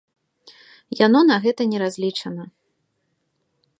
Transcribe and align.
Яно 1.05 1.21
на 1.31 1.37
гэта 1.43 1.61
не 1.73 1.77
разлічана. 1.83 2.43